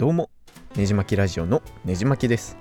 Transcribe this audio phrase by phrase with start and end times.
[0.00, 0.30] どうも
[0.76, 2.56] ねじまきラジオのねじまきです。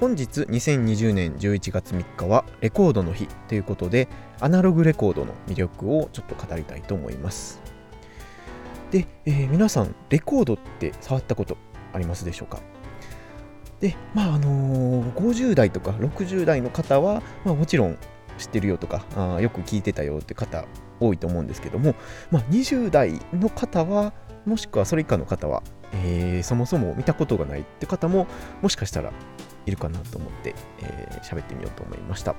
[0.00, 4.08] 本日2020年11月3日はレコードの日ということで
[4.40, 7.60] アナログレコードの魅力をちょっと語りたいと思います。
[8.90, 11.58] で、えー、皆さんレコードって触ったこと
[11.92, 12.58] ありますでしょうか？
[13.80, 17.98] でまああのー、50代とか60代の方は、まあ、もちろん
[18.38, 20.64] 知ってるよとかあよく聞いてたよって方
[21.00, 21.94] 多いと思うんですけども、
[22.30, 24.14] まあ、20代の方は
[24.46, 25.62] もしくはそれ以下の方は
[25.92, 28.26] えー、そもそも見たことがないって方も
[28.62, 29.12] もしかしたら
[29.66, 30.54] いるかなと思って
[31.22, 32.34] 喋、えー、ってみようと思いました。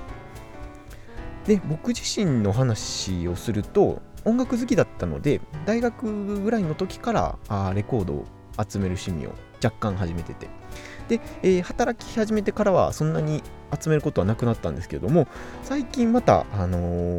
[1.46, 8.26] で僕自身の話をすると音楽好きだったので大学ぐらいの時からあレコードを
[8.58, 9.32] 集める趣味を
[9.64, 10.48] 若干始めてて。
[11.08, 13.44] で、えー、働き始めてからはそんなに
[13.78, 15.28] 集めることはなくなったんですけれども
[15.62, 16.78] 最近また、あの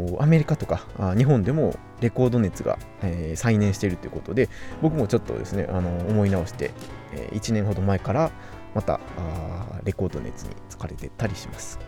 [0.09, 4.49] ー、アメリカとか日本でもレコード熱が、えー、再燃しているということで
[4.80, 6.71] 僕もちょっとですね、あのー、思い直して、
[7.12, 8.30] え、1年ほど前から
[8.74, 11.79] またあレコード熱に疲れてたりします。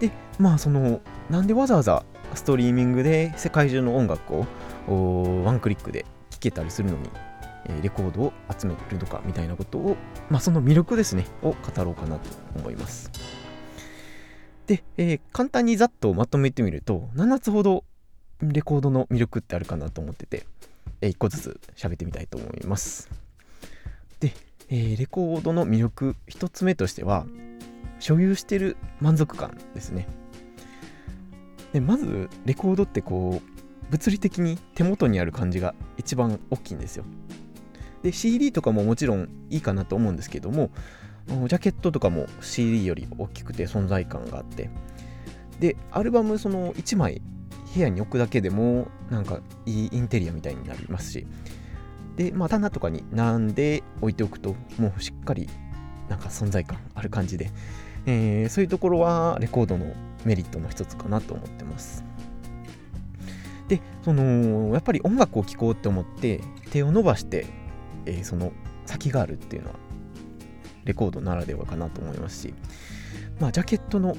[0.00, 4.34] でまあそのなんでわざわざストリーミングで世界中の音楽
[4.88, 7.08] をワンクリックで聴けたりするのに
[7.68, 9.96] えレコードを集めるのかみたいなことを、
[10.30, 13.10] まあ、その魅力ですね、を語ろうかなと思います。
[14.66, 17.84] で、えー、簡単にざっとまとめてみると、7つほど
[18.40, 20.46] レコードの魅力ってあるかなと思ってて、
[21.00, 23.10] えー、1個ずつ喋ってみたいと思います。
[24.20, 24.32] で、
[24.68, 27.26] えー、レコードの魅力1つ目としては、
[27.98, 30.06] 所有してる満足感ですね。
[31.72, 33.56] でまず、レコードってこう、
[33.90, 37.04] 物理的に手元にある感じが一番大きいんですよ。
[38.02, 40.70] で CD とかももちろんいいかなと思うんですけども
[41.26, 44.70] ジャケットとかも CD より大きくて存在感があって。
[45.60, 47.22] でアルバムその1枚
[47.74, 51.26] 部屋に置くだけでもなんかいいインテリアみたいになりますし。
[52.16, 55.48] でまあ棚とかに並んで置いておくともうしっかり
[56.08, 57.50] なんか存在感ある感じで、
[58.06, 59.92] えー、そういうところはレコードの
[60.24, 62.04] メリットの一つかなと思ってます。
[63.68, 66.40] でそのやっぱり音楽を聴こうって思って
[66.70, 67.46] 手を伸ばして
[68.06, 68.52] えー、その
[68.86, 69.76] 先があるっていうのは
[70.84, 72.54] レコードならではかなと思いますし、
[73.40, 74.16] まあ、ジャケットの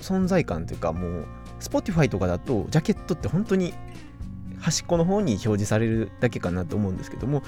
[0.00, 1.26] 存在感というかもう
[1.60, 3.74] Spotify とかだとジャケットって本当に
[4.60, 7.42] 端っこの方に表示されるだけかなと思うんですけども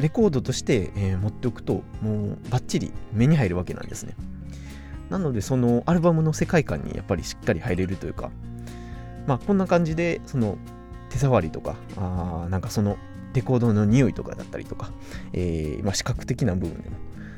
[0.00, 4.14] レコードとして、えー、持っておくともうバッチリ目に入るわけなんですね。
[5.10, 8.30] なのでそのアルバムの世界観にやっぱりしっかり入れるというか
[9.26, 10.56] まあこんな感じでその
[11.10, 12.96] 手触りとかあなんかその
[13.34, 14.90] レコードの匂いとかだったりとか、
[15.32, 16.96] えー、まあ、視覚的な部分でも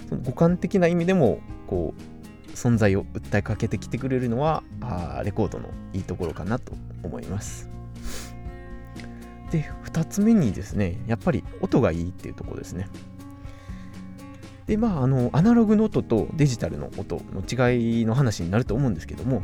[0.09, 6.73] その五感的な意味でもこう存在を訴えかけてきてくれるのはあレコードのいいところかなと
[7.03, 7.69] 思います。
[9.51, 12.89] で2つ目にですねやっぱり音がいいっていうとこですね。
[14.67, 19.43] でまああのアナログの音とデジタルの音の違いの話になると思うんですけども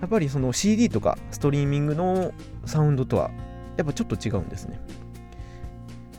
[0.00, 2.32] やっぱりその CD とかストリーミングの
[2.64, 3.30] サウンドとは
[3.76, 4.80] やっぱちょっと違うんですね。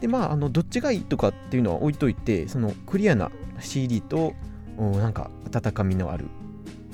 [0.01, 4.33] でまああのどっちがいいとかっていうのは置いといてそのクリアな CD と
[4.77, 6.27] なんか温かみのある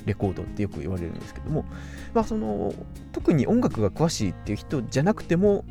[0.06, 1.66] レコードってよく言われるんですけども、
[2.14, 2.74] まあ、その
[3.12, 5.64] 特に音楽が詳しいっていう人じゃなくても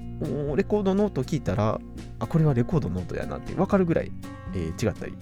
[0.56, 1.80] レコードノートを聞いたら
[2.18, 4.12] あこれはレコードノートやなって分かるぐらい、
[4.54, 5.14] えー、違ったり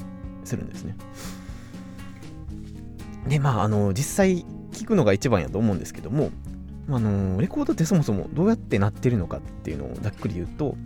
[0.45, 0.97] するんですね。
[3.29, 6.31] でまああの実際聞くのが一番やと思うんですけども
[6.91, 10.77] あのレコードってそもそもどうやって鳴ってるのかっていうのをざっくり言うと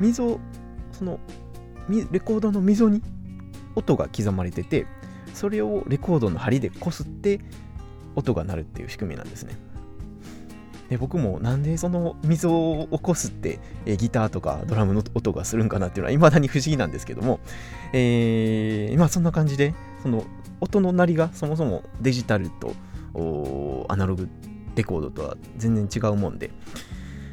[0.00, 0.40] 溝
[0.92, 1.18] その
[2.10, 3.02] レコードの溝に
[3.74, 4.86] 音が刻まれてて
[5.34, 7.40] それをレコードの針でこすって
[8.16, 9.56] 音が鳴るっていう仕組みなんですね。
[10.88, 17.40] で僕もなんでその溝を起こすってえギターとかドラムの音がするんかなっていうのは未だに不思議なんですけども、
[17.92, 20.24] えー、まあそんな感じでその
[20.60, 22.74] 音の鳴りがそもそもデジタルと
[23.88, 24.28] アナログ
[24.76, 26.50] レコードとは全然違うもんで、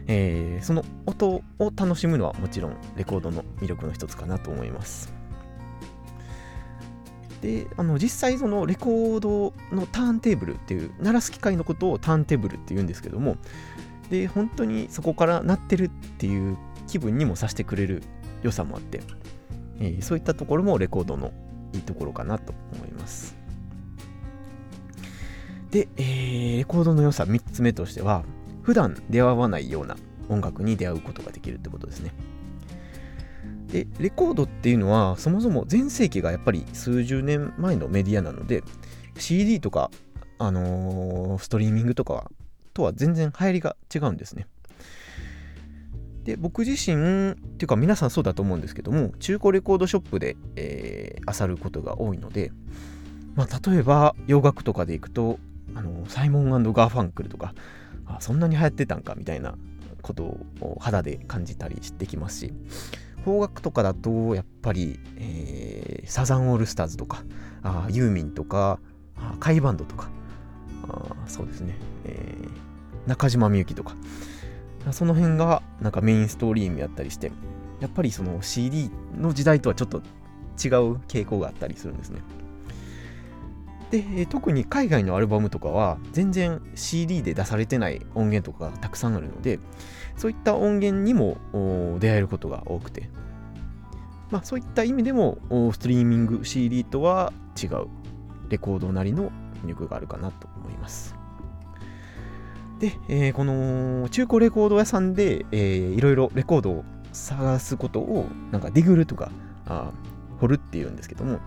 [0.08, 1.44] えー、その音を
[1.76, 5.14] 楽しむのはもちろんレコードの魅力の一つかなと思います。
[7.41, 13.38] であの実際そのレコードのターンテーブルっていう鳴らす機械のことをターンテーブルっていうんですけども
[14.09, 16.58] で本当にそこから鳴ってるっていう
[16.88, 18.02] 気分にもさせてくれる
[18.41, 19.02] 良さもあって、
[19.79, 21.34] えー、そういったところもレコードの
[21.74, 23.35] いいところかなと思います
[25.72, 28.24] で、えー、レコードの良さ3つ目としては
[28.66, 29.96] 普段出会わないような
[30.28, 32.14] 音楽に出会うことができるってことですね。
[33.67, 38.64] で、レコードっていうのはそもそも全盛期がやっぱり数十年前のメディアなので
[39.20, 39.91] CD とか、
[40.40, 42.32] あのー、ストリーミングとか
[42.73, 44.47] とは全然流行りが違うんですね。
[46.23, 52.52] で僕自身っていうか皆さんそうだと思うんですけども中古レコードショップで、えー、漁ることが多いので、
[53.35, 55.38] まあ、例えば洋楽とかでいくと
[55.76, 57.53] あのサイモンガーファンクルとか
[58.05, 59.55] あそんなに流行ってたんかみたいな
[60.02, 60.23] こと
[60.61, 62.53] を肌で感じたりしてきますし。
[63.25, 67.23] 邦楽とかだとやっぱり、えー、サザンオールスターズとか
[67.63, 68.79] あユーミンとか
[69.17, 70.09] あカイバンドとか。
[70.87, 73.96] あそうですね、えー、中島みゆきとか。
[74.91, 77.31] その辺がなんかメインストリームやったりして
[77.79, 82.22] やっぱりその CD の時代とはちょっと違う傾向があったりするんですね。
[83.91, 89.59] で特に海外のアルバムとかは全然 CD で出されてない音源とかがたくさんあるので
[90.17, 91.37] そういった音源にも
[91.99, 93.09] 出会えることが多くて。
[94.32, 95.37] まあそういった意味でも
[95.72, 97.87] ストリーミング CD とは違う
[98.49, 99.32] レコードなりの
[99.64, 101.16] 魅力があるかなと思います。
[102.79, 106.84] で、えー、この中古レコード屋さんで、えー、いろいろレコードを
[107.14, 109.31] 探すことをなんかディグルとか
[109.66, 109.91] あ
[110.41, 111.40] 掘るっていうんですけども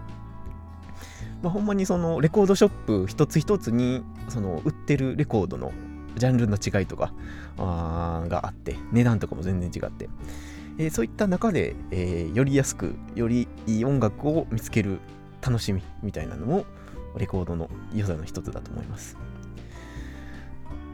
[1.43, 5.73] まあ、ほんまにそのレコードショップ一つ一つにその売ってるレコードの
[6.17, 7.12] ジャンルの違いとか
[7.58, 10.08] あがあって値段とかも全然違って、
[10.79, 14.99] えー、そういった中で、えー、より安くよりいい音楽を見つける
[15.40, 16.64] 楽しみみたいなのも
[17.17, 19.17] レコードの良さの一つだと思います。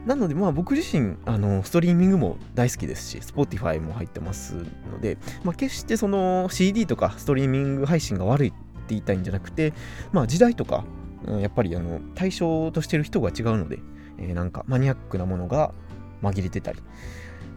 [0.05, 4.53] なのでまあ僕自身あのストリーミングも大好きですし Spotify も入ってます
[4.91, 8.53] ので、まあ、決してその CD とかストリーミング配信が悪い
[8.85, 9.73] って言いたいんじゃなくて、
[10.11, 10.83] まあ時代とか、
[11.25, 13.79] うんやっぱりあの対象としてる人が違うので、
[14.19, 15.73] えー、なんかマニアックなものが
[16.21, 16.79] 紛れてたり、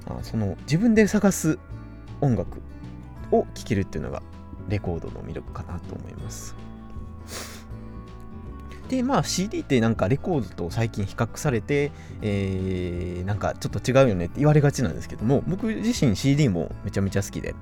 [0.07, 1.59] あその自分で探す
[2.21, 2.63] 音楽
[3.31, 4.23] を聴けるっていうのが
[4.69, 6.57] レコードの魅力かなと思います。
[8.89, 11.93] で、まあ CD ってなんかレコードと最近比較されて、
[12.23, 17.53] えー、なんかちょっと違うよねって言われがちなんですけども、僕自身 CD もめちゃめちゃ好きで、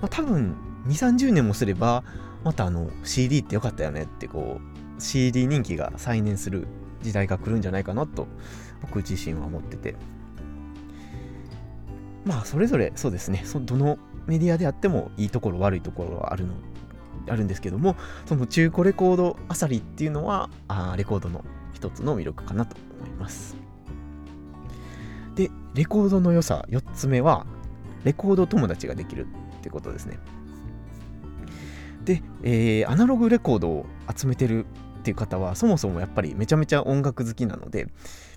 [0.00, 0.56] まあ、多分
[0.86, 2.04] 2、30年もすれば、
[2.46, 6.68] またあの CD ってよかったよねってこう CD 人気が再燃する
[7.02, 8.28] 時代が来るんじゃないかなと
[8.82, 9.96] 僕自身は思ってて。
[12.24, 13.42] まあそれぞれそうですね。
[13.44, 13.98] そどの
[14.28, 16.54] メディアであってもいいところ悪いところはあるの
[17.28, 17.96] あるんですけども
[18.26, 23.56] その中古レコードあさりっていうのはあレコードの一つの魅力かなと思います。
[25.34, 27.44] でレコードの良さ4つ目は
[28.04, 29.26] レコード友達ができる
[29.58, 30.20] ってことですね。
[32.06, 33.86] で、えー、アナログレコードを
[34.16, 34.64] 集めてる
[35.00, 37.88] っていう方はそもそもやっぱりめちゃめちゃ音楽好きなので、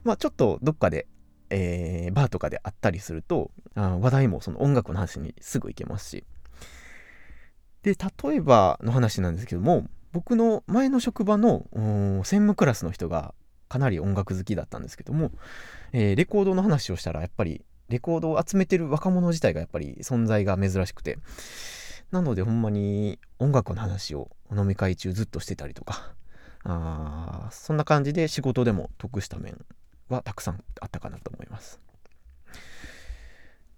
[0.04, 1.06] まあ、ちょっとどっかで、
[1.52, 6.26] えー、バーとかであったりするとあ話題もその音楽の話にすぐ行けますし。
[7.84, 13.34] で例えばの話なんですけども僕の前の職場の専務クラスの人が
[13.70, 15.32] かなり音楽好きだったんですけども、
[15.94, 21.20] えー、レコードの話をしたらやっぱりレコードを集めてる若者自体がやっぱり存在が珍しくて
[22.12, 26.14] なのでほんまに音楽の話を飲み会中ずっとしてたりとか、
[26.64, 29.64] あそんな感じで仕事でも得した面
[30.10, 31.80] はたくさんあったかなと思います。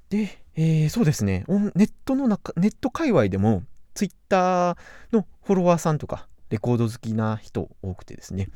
[0.10, 3.64] で、えー、そうですね、ネットの中、ネット界隈でも、
[3.94, 4.78] ツイッター
[5.12, 8.50] のフォロワーさんとか、レコード好きな人多くてですね、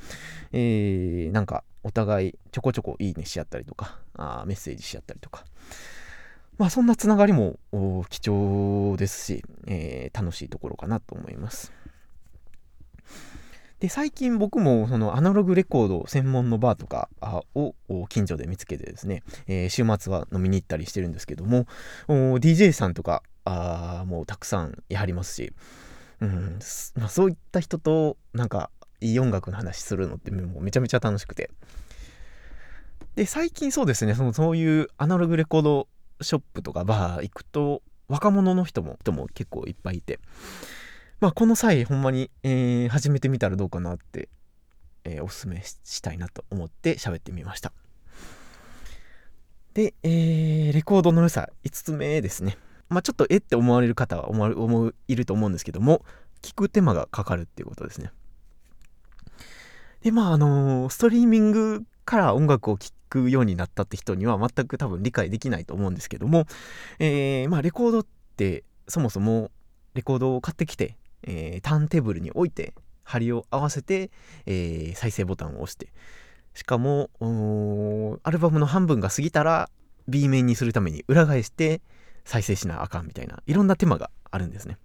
[0.52, 5.46] えー、なんかお互いちょこちょこいいねし合ったりとか、あメッセージし合ったりとか、
[6.58, 7.58] まあそんなつながりも
[8.10, 11.74] 貴重ですし、えー、楽しいところかなと思います。
[13.80, 17.10] で、最近僕もそのアナログレコード専門のバーとか
[17.54, 21.68] を近所で見つけてですね、えー、週末は飲みに行ったりしてるんですけども、
[22.08, 25.54] DJ さんとかあもうたくさんやはりますし、
[26.22, 26.60] うん
[26.96, 28.70] まあ、そういった人となんか
[29.02, 31.52] いい音楽の話するのってもうめちゃめちゃ楽しくて。
[33.16, 35.88] で、最近そうですね、そのそういうアナログレコード
[36.22, 40.20] ショップとかバー行くと若者の人も人も結構いっぱいいて。
[41.20, 44.30] まあこの際ほんまに、えー、始めてみたらどうかなって、
[45.06, 47.72] えー、おすすめしたいなと思って喋ってみました。
[49.74, 52.58] で、えー、レコードの良さ5つ目ですね。
[52.90, 56.06] まあちょっとえって思われる方は思思ういると思うんですけども
[56.42, 58.12] 聞く手間がかかるっていうことですね。
[60.02, 66.46] でまああのー、ストリーミングから音楽を聴くようになったって人には全く多分理解できないと思うんですけども、
[67.00, 68.06] えー、まあレコードっ
[68.38, 69.52] てそもそも
[69.94, 74.12] レコードを買ってきて、えー、ターンテーブルに置いて針を合わせて、
[74.46, 75.90] えー、再生ボタンを押して。
[76.54, 77.10] しかも
[78.24, 79.70] アルバムの半分が過ぎたら
[80.08, 81.82] B 面にするために裏返して
[82.24, 84.78] 再生しなあかんみたいないろんな手間があるんですね。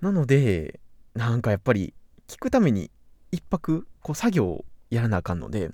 [0.00, 0.80] なので
[1.14, 1.94] なんかやっぱり
[2.26, 2.90] 聞くために
[3.30, 5.70] 一泊こう作業をやらなあかんので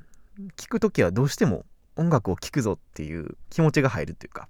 [0.56, 1.64] 聞く時はどうしても
[1.96, 4.48] 音楽を聴くぞっていう気持ちが入るっていうか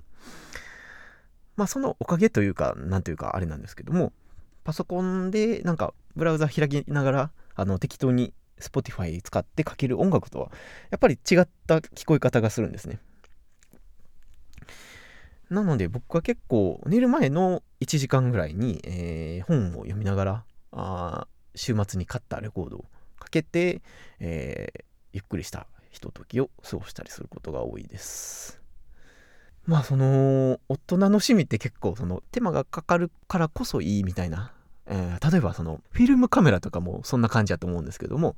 [1.58, 4.12] まあそのおかげというか、なんというかあれなんですけども、
[4.62, 10.52] パソコンでなんかブラウザ開きながら、あの適当に Spotify 使ってかける音楽とは、
[10.90, 13.00] やっぱり違った聞こえ方がするんですね。
[15.50, 21.26] なので僕は結構寝る前の1時間ぐらいに、えー、本を読みながらあ
[21.56, 22.84] 週末に買ったレコードを
[23.18, 23.80] かけて、
[24.20, 25.66] えー、ゆっくりした
[25.98, 28.60] ひとときを過ごしたりすることが多いです。
[29.66, 34.52] まあその大人の趣味って結構その手間がかかるからこそいいみたいな、
[34.86, 38.36] えー、例えばそのフィルムカメラとかもそんな感じだと思うんですけども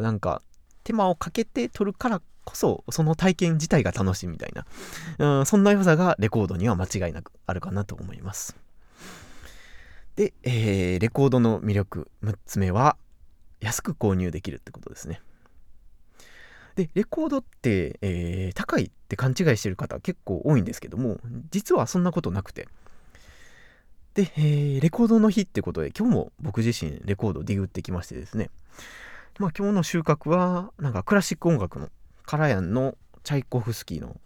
[0.00, 0.40] なんか
[0.84, 4.52] 手間をかけて撮るからこそその体験自体が楽しいみたい
[5.18, 8.56] な、うん、そんな良さがレコードには間違いなくあるかなと思います。
[10.16, 12.96] で、えー、レコードの魅力6つ目は
[13.60, 15.20] 安く購入できるってことですね。
[16.76, 21.18] で、レコードって、えー、高いって勘違いしてる方結構多いんですけども、
[21.50, 22.68] 実はそんなことなくて。
[24.14, 28.50] で、えー、レコードの日ってことで、今日も僕自身レコードディグってきましてですね、
[29.38, 31.88] まあ今日の収穫は、なんかクラシック音楽の
[32.24, 34.20] カラヤンのチャイコフスキーの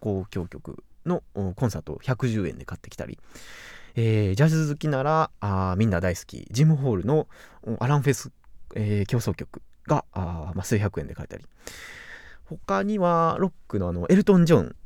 [0.00, 1.22] 交響曲の
[1.56, 3.18] コンサートを110円で買ってきたり、
[3.96, 7.28] えー、ジャズ好きならあみんな大好きジムホールの
[7.78, 8.32] アランフェス、
[8.74, 11.44] えー、競争曲があ、まあ、数百円で買えたり。
[12.44, 14.76] 他にはロックのあのエルトン・ジョン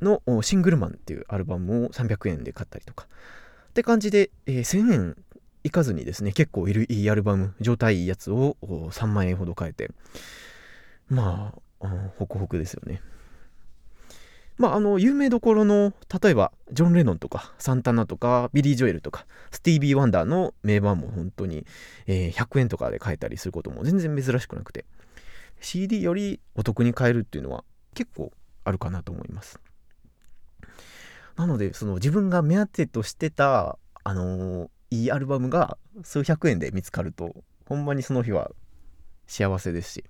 [0.00, 3.06] のシングルマンっていうアルバムを300円で買ったりとか。
[3.70, 5.16] って感じで、えー、1000円
[5.64, 9.90] いかずにですね結構いるいいアルバム状態いいやつを3万円ほど買えて。
[11.08, 13.02] まあホクホクですよね。
[14.62, 15.92] まあ、あの、有名どころの、
[16.22, 21.66] 例えば、ジョン・レノンとか、サンタナとか、ビリー・ジョエルとか、スティービー・ワンダーの名盤も本当に、
[22.06, 24.84] えー、100円とかで買えたりすることも全然珍しくなくて、
[25.60, 27.64] CD よりお得に買えるっていうのは
[27.94, 28.30] 結構
[28.62, 29.58] あるかなと思います。
[31.34, 37.34] なので、その自分が目当てとしてた、あのー、いいアルバムが数百円で見つかると、
[37.66, 38.52] ほんまにその日は
[39.26, 40.04] 幸せですし、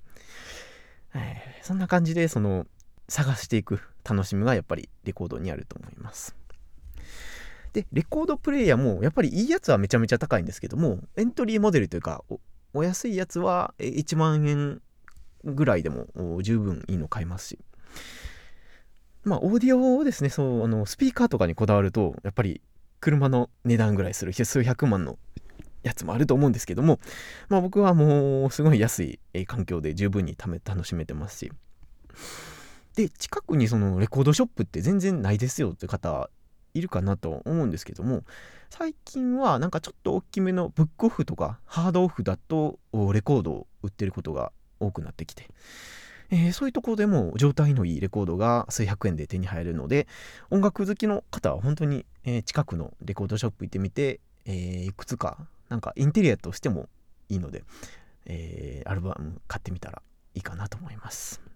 [1.14, 2.66] えー、そんな感じで、その、
[3.12, 3.78] 探していく
[4.09, 6.35] 楽しみがやっぱりレコードにあると思います。
[7.75, 12.25] で、レコードプレイヤーもやっぱりいいやつはめちゃめちゃ高いんですけども、エントリーモデルというか、
[12.73, 14.81] お安いやつは1万円
[15.45, 16.07] ぐらいでも
[16.40, 17.59] 十分いいの買えますし。
[19.25, 22.62] まあ、オーディオをですね、そう、あの、スピーカーとかにこだわると、やっぱり
[22.99, 25.19] 車の値段ぐらいする数百万の
[25.83, 26.99] やつもあると思うんですけども、
[27.49, 31.52] まあ僕はもうすごい安い環境で十分に楽しめてますし、
[32.96, 36.28] で近くにそのレコードショップって全然ないですよって方
[36.75, 38.22] いるかなと思うんですけども
[38.70, 42.78] 最近はなんかちょっと大きめのブックオフとかハードオフだと
[43.12, 45.49] レコードを売ってることが多くなってきて、
[46.30, 50.06] えー、そういうところでも状態のいいレコードが数百円で手に入るので
[50.50, 55.37] 音楽好きの方は本当に、え、近くのレコードショップ行ってみて、えー、いくつか
[55.68, 56.88] なんかインテリアとしても
[57.28, 57.64] いいので、
[58.26, 60.02] えアルバム買ってみたら
[60.34, 61.51] いいかなと思います。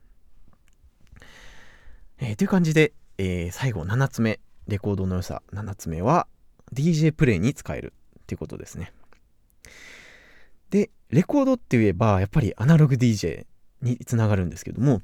[2.19, 6.27] えー、という感じで、えー、最後7つ目、レコードの良さ7つ目は
[6.73, 8.93] DJ プレイに使えるっていうことですね。
[10.71, 13.47] で、レコードって言えばやっぱりアナログ DJ
[13.83, 15.03] につながるんですけども、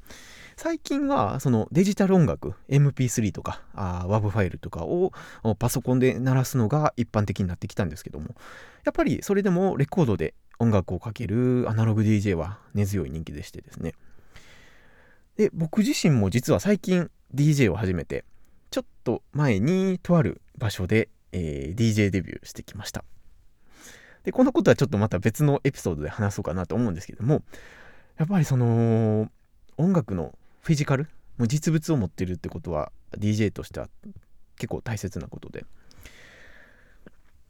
[0.55, 5.11] 最近はそのデジタル音楽 MP3 とかあ WAV ファイルとかを
[5.57, 8.35] パソコンで鳴らすのが一般的になってきたんですけども
[8.83, 13.93] やっぱりそれでもレコードで音楽をかけるアナログ DJ は根強い人気でしてですね
[15.37, 18.23] で、僕自身も実は最近 DJ を始めて、
[18.69, 23.03] ちょっと前にとある場所で、えー、DJ デビューしてきました。
[24.23, 27.43] で、このことはちょっとまた別のエピソードで話そうかなと思うんですけども、
[28.17, 29.29] やっぱりその、
[29.77, 33.89] 音楽のフィジカル、もう実物を持ってるってことは DJ としては
[34.57, 35.65] 結構大切なことで。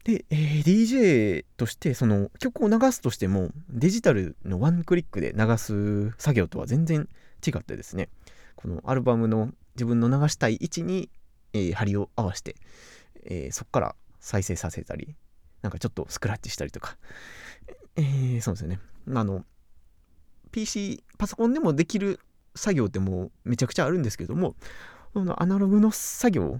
[0.06, 7.08] で、えー、DJ としてその曲を流すとしてもデジタルのワンクリックで流す作業とは全然
[7.46, 8.10] 違ってですね
[8.56, 11.10] このアルバムの自分の流したい位置に、
[11.54, 12.56] えー、針を合わせて、
[13.26, 15.16] えー、そこから再生させたり
[15.62, 16.98] なんかちょっとスクラッチしたりとか、
[17.96, 18.80] えー、そうですよね。
[19.14, 19.46] あの
[20.52, 22.20] PC パソコンでもできる
[22.56, 24.56] 作業ってもうめちゃくちゃあるんですけども
[25.14, 26.60] アナログの作業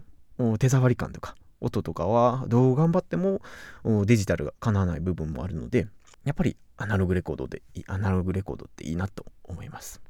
[0.58, 3.42] 手触り感とか音とかはどう頑張っても
[4.06, 5.88] デジタルがかなわない部分もあるので
[6.24, 10.02] やっぱりアナログレコードでアナログレコードっていいなと思います。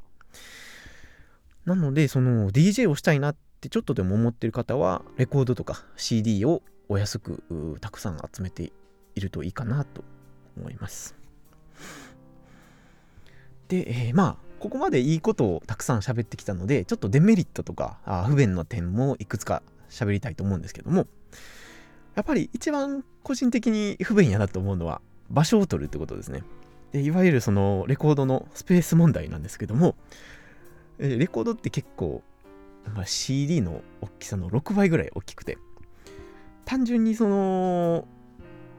[1.65, 8.72] なので、その DJ をしたいなってちょっとでも思ってる方は、レコードとか CD をお安くたくさん集めて
[9.15, 10.03] いるといいかなと
[10.58, 11.15] 思います。
[13.67, 21.05] で、えー、まあ、ここまでいいことをたくさん喋ってきたのでちょっとデメリットとかあ不便な点もいくつか喋りたいと思うんですけども
[22.15, 26.43] やっぱり一番個人的に不便やなと思うのは場所を取るってことですね
[26.93, 29.96] でいわゆるそのレコードのスペース問題なんですけども
[31.07, 32.22] レコードって結構、
[32.95, 35.57] まあ、CD の大きさの6倍ぐらい大きくて
[36.65, 38.07] 単純にその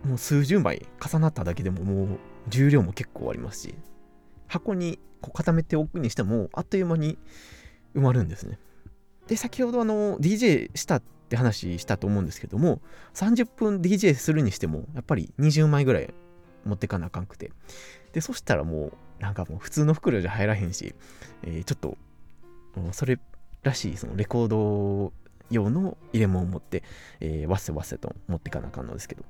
[0.04, 3.74] もう数十枚重なっただけでももう重量も結構ありますし
[4.46, 7.18] 箱にこう固めておくにしてもあっという間に
[7.94, 8.58] 埋まるんですね。
[9.26, 12.82] で先ほどあの DJ したって話したと思うんですけども
[13.14, 16.12] 30分 DJ するにしてもやっぱり20枚ぐらい
[16.66, 17.52] 持ってかなあかんくて。
[18.12, 20.94] でそしたらもうなんかもう普通の袋じゃ入らへんし、
[21.42, 21.98] えー、ちょっと
[22.92, 23.18] それ
[23.62, 25.12] らしいそのレコード
[25.50, 26.82] 用の入れ物を持って、
[27.20, 29.24] えー、わせわせと持っていかなあかんのですけど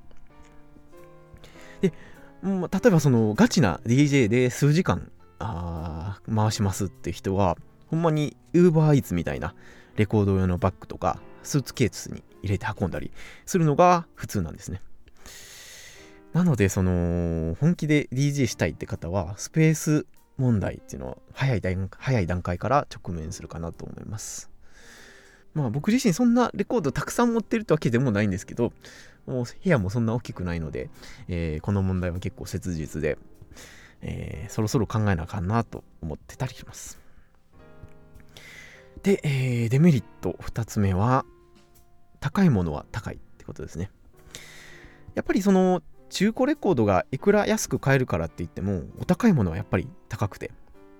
[1.81, 1.93] で、
[2.43, 9.53] うん、例えばそのガチな DJ で数時間あ回しますって人はほんまに UberEats みたいな
[9.95, 13.11] レコード用のバッグとかスーツケースに入れて運んだり
[13.45, 14.81] するのが普通なんですね。
[16.33, 20.05] なので、その、本気で DJ したいって方は、スペース
[20.37, 21.61] 問題っていうのは早い
[21.97, 24.49] 早い段階から直面するかなと思います。
[25.53, 28.73] まあ僕自身そんなレコードたくさん持ってるってわけでもないんですけど、
[29.25, 30.89] もう部屋もそんな大きくないので、
[31.27, 33.17] えー、この問題は結構切実で、
[34.01, 36.99] えー、そろそろ考えなあかんなと思ってたりします。
[39.03, 41.25] で、えー、デメリット2つ目は、
[42.19, 43.91] 高いものは高いってことですね。
[45.13, 50.51] やっぱりその中古レコードがいくら安く買えるからって言っても、お高いものはやっぱり高くて、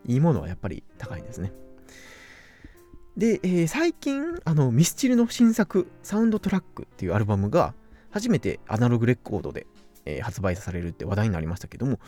[0.06, 1.52] いいものはやっぱり高いんですね。
[3.18, 7.74] で、えー、最近、あの、ミスチルの新作、サウンドトラックっていうアルバムが、
[8.12, 9.68] 初めてアナログレコードで、
[10.06, 12.00] えー、発売されるって話題になりましたけども、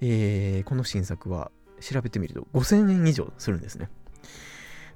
[0.00, 3.88] えー、この新作は調べてみると5000円以上するんですね。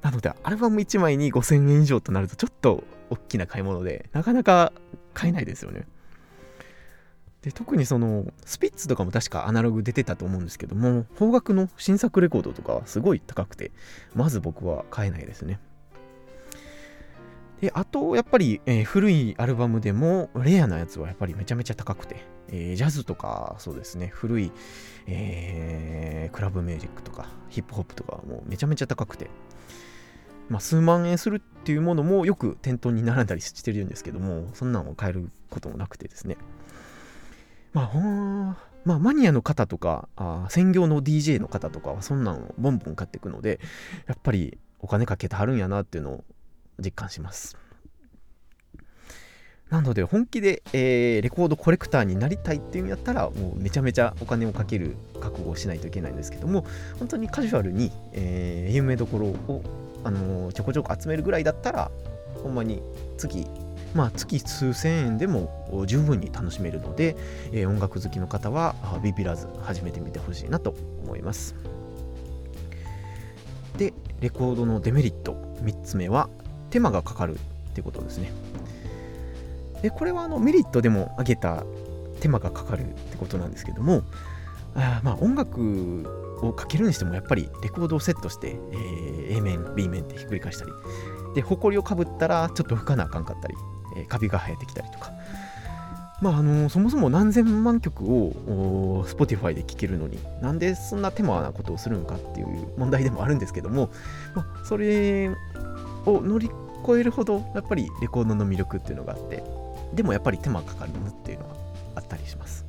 [0.03, 4.73] なので、アルバム1枚に5000円以上となるとちょっと大きな買い物で、なかなか
[5.15, 5.87] 買えないですよね。
[7.43, 13.71] で特にそのスピッツとかも確かアナログ出てたと思うんですけども方角の新作レコードとかはすごい高くて
[14.15, 15.61] まず僕は買えないですね。
[17.61, 24.53] であとやっぱり、えー、古いアルバムでもレアなやつはやっぱりめちゃめちゃ高くて、えー、ジャズとかそうですね古い、
[25.09, 29.29] えー、クラブミュージックとかヒップホップとかもめちゃめちゃ高くて
[30.49, 36.37] まあ、数万円するっていうものもよく店頭に並んだりしてるんですけどもそんなのを買えることもなくてですね。
[37.73, 43.61] まあ、ほんまあ、マニアの方とかあ専業の DJ の方とかはそんなんをボンボン買っていくので
[44.07, 46.25] やっぱりお金かけてはるんやなっていうのを
[46.79, 47.57] 実感します。
[49.69, 56.65] なので本気で、えー、レコードコレクターになりたいっていうんやったらもうめちゃめちゃお金をかける覚悟をしないといけないんですけども
[56.99, 59.63] 本当にカジュアルに、えー、有名どころを、
[60.05, 61.91] あのー、ちょこちょこ集めるぐらいだったら
[62.43, 62.83] ほんまに
[63.19, 63.47] 月
[63.95, 67.17] まあ、月数千円でも十分に楽しめるので、
[67.53, 71.55] えー、音楽好きの方はビビらず始めてみてほしいなと思います。
[73.77, 76.29] で、レコードのデメリット3つ目は
[76.71, 77.39] 手間がかかるっ
[77.75, 78.33] てことですね。
[79.83, 81.65] で、これはあのメリットでも挙げた
[82.21, 84.03] 手間がかかるってことなんですけども、
[84.75, 86.05] あまあ音楽
[86.43, 90.71] をかけるにしてもやっぱりレコードをセットして、えー、A 面 B 面ってひっくり返したり
[91.35, 93.55] で埃をかぶったらちょっと拭かなあかんかったり
[94.01, 95.13] え、カビが生えてきたりとか。
[96.21, 103.91] まああのそもそも何千万曲を Spotify で聴けるのになんでそんな手間なことをするのかっていう問題でもあるんですけども、
[104.35, 105.29] まあ、それ
[106.07, 106.51] を乗り
[106.83, 109.45] 越えるほどやっぱりレコードの魅力っていうのがあって
[109.95, 111.55] でもやっぱり手間かかるなっていうのは
[111.97, 112.67] あったりします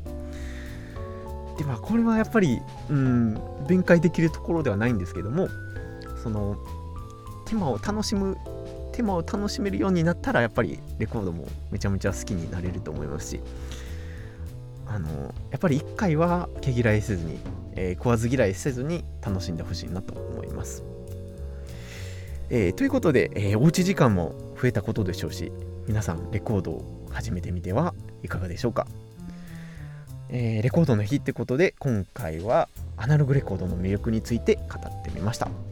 [1.58, 3.34] でまあこれはやっぱりうん
[3.68, 5.48] 弁解できるところではないんですけども
[6.24, 6.58] その
[7.46, 8.38] 手間を楽しむ
[8.92, 13.40] 手間を楽しめるようになったらやっぱりレコードもめちゃめちゃ好きになれると思いますし
[14.88, 15.08] あの
[15.52, 17.40] やっぱり1回は毛嫌いせずに、
[17.76, 20.84] えー、食わず嫌いせずに楽しんでほしいなと思います、
[22.50, 25.52] えー、ということで、えー、おうち時間も増えたことでしょうし
[25.88, 28.88] 皆さんレコードを始めてみてはいかがでしょうか、
[30.30, 35.69] えー、レコードの日ってことで今回はアナログレコードの魅力について語ってみました。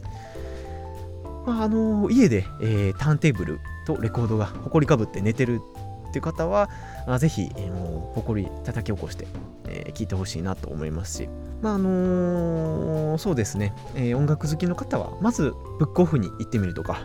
[1.48, 5.62] まあ、あの家で、えー、ターンテーブルとレコードがほこりかぶって寝てる
[6.10, 6.68] っていう方は、
[7.06, 9.26] あぜひ、えー、もうほこり叩き起こして、
[9.66, 11.28] えー、聞いてほしいなと思いますし、
[11.62, 17.00] まああのー、そうですね、えー、音楽好きの方はまずブックオフに行ってみるとか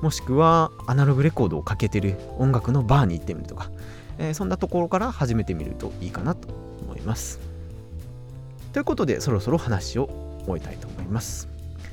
[0.00, 3.70] もしくはアナログレコードをかけてる音楽のバーに行ってみるとか、
[4.18, 6.48] えー、そんなところから始めてみるといいかなと
[6.82, 7.40] 思います。
[8.72, 10.08] ということでそろそろ話を
[10.46, 11.48] 終えたいと思います。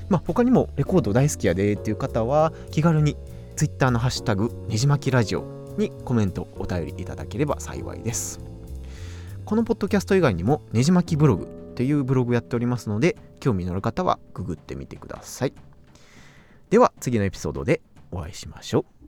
[0.10, 3.16] まあ、他にもレコード大好きやでっていう方は気軽に
[3.56, 8.40] Twitter のハッシュタグねじまきラジオにコメントお便りいただければ幸いです。
[9.46, 15.54] このポッドキャスト以外にもねじまきブログというブログやっておりますので興味のある方はググってみてください。
[16.70, 18.99] では次のエピソードでお会いしましょう。